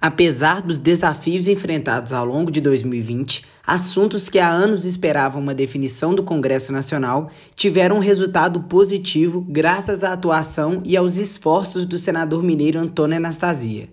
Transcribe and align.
Apesar 0.00 0.62
dos 0.62 0.78
desafios 0.78 1.48
enfrentados 1.48 2.12
ao 2.12 2.24
longo 2.24 2.52
de 2.52 2.60
2020, 2.60 3.44
assuntos 3.66 4.28
que 4.28 4.38
há 4.38 4.48
anos 4.48 4.84
esperavam 4.84 5.42
uma 5.42 5.52
definição 5.52 6.14
do 6.14 6.22
Congresso 6.22 6.72
Nacional 6.72 7.32
tiveram 7.56 7.96
um 7.96 8.00
resultado 8.00 8.60
positivo 8.60 9.44
graças 9.48 10.04
à 10.04 10.12
atuação 10.12 10.80
e 10.84 10.96
aos 10.96 11.16
esforços 11.16 11.84
do 11.84 11.98
senador 11.98 12.44
mineiro 12.44 12.78
Antônio 12.78 13.16
Anastasia. 13.16 13.88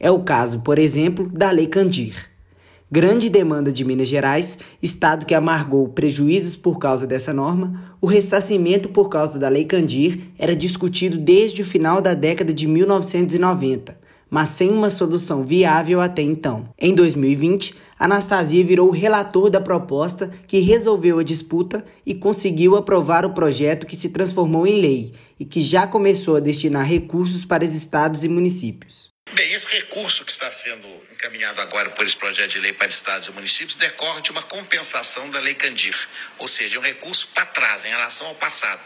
É 0.00 0.10
o 0.10 0.20
caso, 0.20 0.60
por 0.60 0.78
exemplo, 0.78 1.28
da 1.30 1.50
Lei 1.50 1.66
Candir. 1.66 2.30
Grande 2.90 3.28
demanda 3.28 3.70
de 3.70 3.84
Minas 3.84 4.08
Gerais, 4.08 4.56
estado 4.82 5.26
que 5.26 5.34
amargou 5.34 5.86
prejuízos 5.86 6.56
por 6.56 6.78
causa 6.78 7.06
dessa 7.06 7.32
norma, 7.32 7.94
o 8.00 8.06
ressarcimento 8.06 8.88
por 8.88 9.10
causa 9.10 9.38
da 9.38 9.50
Lei 9.50 9.66
Candir 9.66 10.30
era 10.38 10.56
discutido 10.56 11.18
desde 11.18 11.60
o 11.60 11.64
final 11.64 12.00
da 12.00 12.14
década 12.14 12.54
de 12.54 12.66
1990 12.66 14.00
mas 14.32 14.48
sem 14.48 14.70
uma 14.70 14.88
solução 14.88 15.44
viável 15.44 16.00
até 16.00 16.22
então. 16.22 16.72
Em 16.78 16.94
2020, 16.94 17.74
Anastasia 17.98 18.64
virou 18.64 18.88
o 18.88 18.90
relator 18.90 19.50
da 19.50 19.60
proposta 19.60 20.32
que 20.48 20.58
resolveu 20.60 21.18
a 21.18 21.22
disputa 21.22 21.84
e 22.06 22.14
conseguiu 22.14 22.74
aprovar 22.74 23.26
o 23.26 23.34
projeto 23.34 23.86
que 23.86 23.94
se 23.94 24.08
transformou 24.08 24.66
em 24.66 24.80
lei 24.80 25.14
e 25.38 25.44
que 25.44 25.60
já 25.60 25.86
começou 25.86 26.36
a 26.36 26.40
destinar 26.40 26.86
recursos 26.86 27.44
para 27.44 27.62
os 27.62 27.74
estados 27.74 28.24
e 28.24 28.28
municípios. 28.28 29.12
Bem, 29.34 29.52
esse 29.52 29.68
recurso 29.68 30.24
que 30.24 30.32
está 30.32 30.50
sendo 30.50 30.88
encaminhado 31.12 31.60
agora 31.60 31.90
por 31.90 32.06
esse 32.06 32.16
projeto 32.16 32.52
de 32.52 32.58
lei 32.58 32.72
para 32.72 32.86
estados 32.86 33.28
e 33.28 33.32
municípios 33.32 33.76
decorre 33.76 34.22
de 34.22 34.30
uma 34.30 34.42
compensação 34.42 35.28
da 35.28 35.40
Lei 35.40 35.54
Candir, 35.54 35.96
ou 36.38 36.48
seja, 36.48 36.78
um 36.78 36.82
recurso 36.82 37.28
para 37.34 37.44
trás 37.46 37.84
em 37.84 37.88
relação 37.88 38.26
ao 38.28 38.34
passado 38.34 38.80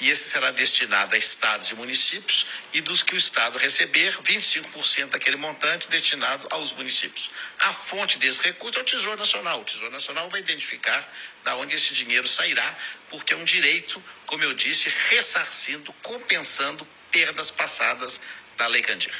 e 0.00 0.10
esse 0.10 0.28
será 0.30 0.50
destinado 0.50 1.14
a 1.14 1.18
estados 1.18 1.70
e 1.70 1.74
municípios 1.74 2.46
e 2.72 2.80
dos 2.80 3.02
que 3.02 3.14
o 3.14 3.16
estado 3.16 3.58
receber, 3.58 4.12
25% 4.22 5.10
daquele 5.10 5.36
montante 5.36 5.88
destinado 5.88 6.46
aos 6.50 6.72
municípios. 6.72 7.30
A 7.60 7.72
fonte 7.72 8.18
desse 8.18 8.42
recurso 8.42 8.78
é 8.78 8.82
o 8.82 8.84
Tesouro 8.84 9.18
Nacional. 9.18 9.60
O 9.60 9.64
Tesouro 9.64 9.92
Nacional 9.92 10.28
vai 10.30 10.40
identificar 10.40 11.08
da 11.44 11.56
onde 11.56 11.74
esse 11.74 11.94
dinheiro 11.94 12.26
sairá, 12.26 12.76
porque 13.08 13.32
é 13.32 13.36
um 13.36 13.44
direito, 13.44 14.02
como 14.26 14.42
eu 14.42 14.54
disse, 14.54 14.88
ressarcindo, 15.10 15.92
compensando 16.02 16.86
perdas 17.10 17.50
passadas 17.50 18.20
da 18.56 18.66
Lei 18.66 18.82
Candir. 18.82 19.12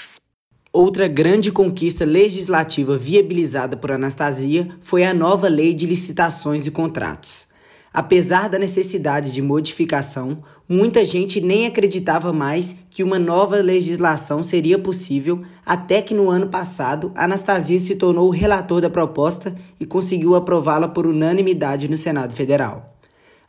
Outra 0.72 1.06
grande 1.06 1.52
conquista 1.52 2.05
legislativa 2.05 2.98
viabilizada 2.98 3.77
por 3.77 3.92
Anastasia 3.92 4.69
foi 4.83 5.05
a 5.05 5.14
nova 5.14 5.48
Lei 5.48 5.72
de 5.72 5.86
Licitações 5.86 6.67
e 6.67 6.70
Contratos. 6.72 7.53
Apesar 7.95 8.48
da 8.48 8.59
necessidade 8.59 9.33
de 9.33 9.41
modificação, 9.41 10.42
muita 10.69 11.05
gente 11.05 11.41
nem 11.41 11.64
acreditava 11.64 12.33
mais 12.33 12.75
que 12.91 13.05
uma 13.05 13.20
nova 13.20 13.55
legislação 13.59 14.42
seria 14.42 14.77
possível, 14.77 15.42
até 15.64 16.03
que 16.03 16.12
no 16.12 16.28
ano 16.28 16.48
passado 16.48 17.12
Anastasia 17.14 17.78
se 17.78 17.95
tornou 17.95 18.27
o 18.27 18.33
relator 18.33 18.81
da 18.81 18.91
proposta 18.91 19.55
e 19.78 19.86
conseguiu 19.86 20.34
aprová-la 20.34 20.89
por 20.89 21.06
unanimidade 21.06 21.89
no 21.89 21.97
Senado 21.97 22.34
Federal. 22.34 22.98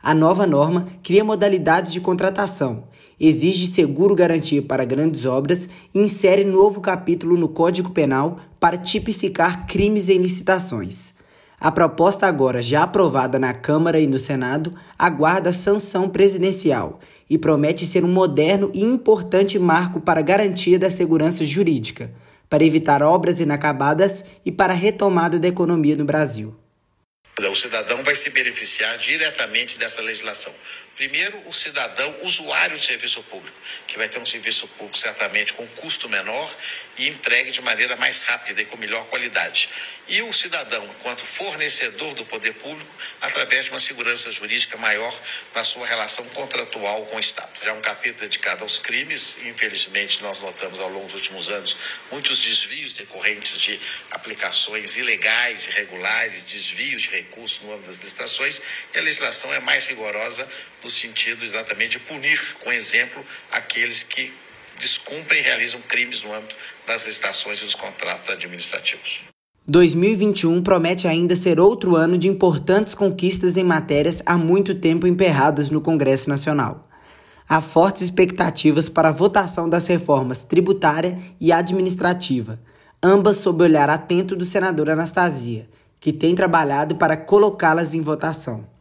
A 0.00 0.14
nova 0.14 0.46
norma 0.46 0.86
cria 1.02 1.24
modalidades 1.24 1.92
de 1.92 2.00
contratação, 2.00 2.84
exige 3.18 3.66
seguro 3.66 4.14
garantia 4.14 4.62
para 4.62 4.84
grandes 4.84 5.24
obras 5.24 5.68
e 5.92 5.98
insere 5.98 6.44
novo 6.44 6.80
capítulo 6.80 7.36
no 7.36 7.48
Código 7.48 7.90
Penal 7.90 8.38
para 8.60 8.78
tipificar 8.78 9.66
crimes 9.66 10.08
em 10.08 10.18
licitações. 10.18 11.15
A 11.58 11.72
proposta, 11.72 12.26
agora 12.26 12.60
já 12.60 12.82
aprovada 12.82 13.38
na 13.38 13.54
Câmara 13.54 13.98
e 13.98 14.06
no 14.06 14.18
Senado, 14.18 14.78
aguarda 14.98 15.52
sanção 15.52 16.08
presidencial 16.08 17.00
e 17.28 17.38
promete 17.38 17.86
ser 17.86 18.04
um 18.04 18.08
moderno 18.08 18.70
e 18.74 18.84
importante 18.84 19.58
marco 19.58 20.00
para 20.00 20.20
a 20.20 20.22
garantia 20.22 20.78
da 20.78 20.90
segurança 20.90 21.44
jurídica, 21.44 22.12
para 22.48 22.64
evitar 22.64 23.02
obras 23.02 23.40
inacabadas 23.40 24.24
e 24.44 24.52
para 24.52 24.72
a 24.72 24.76
retomada 24.76 25.38
da 25.38 25.48
economia 25.48 25.96
no 25.96 26.04
Brasil. 26.04 26.54
O 27.38 27.54
cidadão 27.54 28.02
vai 28.02 28.14
se 28.14 28.30
beneficiar 28.30 28.96
diretamente 28.98 29.78
dessa 29.78 30.00
legislação. 30.02 30.52
Primeiro, 30.96 31.42
o 31.46 31.52
cidadão 31.52 32.16
usuário 32.22 32.78
de 32.78 32.82
serviço 32.82 33.22
público, 33.24 33.56
que 33.86 33.98
vai 33.98 34.08
ter 34.08 34.18
um 34.18 34.24
serviço 34.24 34.66
público 34.66 34.96
certamente 34.96 35.52
com 35.52 35.66
custo 35.66 36.08
menor 36.08 36.50
e 36.96 37.06
entregue 37.06 37.50
de 37.50 37.60
maneira 37.60 37.94
mais 37.96 38.18
rápida 38.20 38.62
e 38.62 38.64
com 38.64 38.78
melhor 38.78 39.04
qualidade. 39.08 39.68
E 40.08 40.22
o 40.22 40.32
cidadão, 40.32 40.86
enquanto 40.86 41.20
fornecedor 41.20 42.14
do 42.14 42.24
poder 42.24 42.54
público, 42.54 42.90
através 43.20 43.66
de 43.66 43.72
uma 43.72 43.78
segurança 43.78 44.30
jurídica 44.30 44.78
maior 44.78 45.14
na 45.54 45.64
sua 45.64 45.86
relação 45.86 46.24
contratual 46.30 47.04
com 47.06 47.16
o 47.16 47.20
Estado. 47.20 47.50
Já 47.62 47.74
um 47.74 47.82
capítulo 47.82 48.20
dedicado 48.20 48.62
aos 48.62 48.78
crimes, 48.78 49.36
infelizmente 49.42 50.22
nós 50.22 50.40
notamos 50.40 50.80
ao 50.80 50.88
longo 50.88 51.04
dos 51.04 51.14
últimos 51.14 51.50
anos 51.50 51.76
muitos 52.10 52.38
desvios 52.38 52.94
decorrentes 52.94 53.58
de 53.58 53.78
aplicações 54.10 54.96
ilegais, 54.96 55.66
irregulares, 55.66 56.42
desvios 56.44 57.02
de 57.02 57.10
recursos 57.10 57.60
no 57.60 57.74
âmbito 57.74 57.88
das 57.88 57.98
licitações, 57.98 58.62
e 58.94 58.98
a 58.98 59.02
legislação 59.02 59.52
é 59.52 59.60
mais 59.60 59.86
rigorosa 59.88 60.48
no 60.86 60.90
sentido 60.90 61.44
exatamente 61.44 61.98
de 61.98 62.04
punir, 62.04 62.38
com 62.62 62.72
exemplo, 62.72 63.20
aqueles 63.50 64.04
que 64.04 64.32
descumprem 64.78 65.40
e 65.40 65.42
realizam 65.42 65.80
crimes 65.80 66.22
no 66.22 66.32
âmbito 66.32 66.54
das 66.86 67.04
licitações 67.04 67.60
e 67.60 67.64
dos 67.64 67.74
contratos 67.74 68.30
administrativos. 68.30 69.22
2021 69.66 70.62
promete 70.62 71.08
ainda 71.08 71.34
ser 71.34 71.58
outro 71.58 71.96
ano 71.96 72.16
de 72.16 72.28
importantes 72.28 72.94
conquistas 72.94 73.56
em 73.56 73.64
matérias 73.64 74.22
há 74.24 74.38
muito 74.38 74.76
tempo 74.76 75.08
emperradas 75.08 75.70
no 75.70 75.80
Congresso 75.80 76.28
Nacional. 76.28 76.88
Há 77.48 77.60
fortes 77.60 78.02
expectativas 78.02 78.88
para 78.88 79.08
a 79.08 79.12
votação 79.12 79.68
das 79.68 79.88
reformas 79.88 80.44
tributária 80.44 81.18
e 81.40 81.50
administrativa, 81.50 82.60
ambas 83.02 83.38
sob 83.38 83.60
o 83.60 83.66
olhar 83.66 83.90
atento 83.90 84.36
do 84.36 84.44
senador 84.44 84.88
Anastasia, 84.88 85.68
que 85.98 86.12
tem 86.12 86.36
trabalhado 86.36 86.94
para 86.94 87.16
colocá-las 87.16 87.92
em 87.92 88.00
votação. 88.00 88.68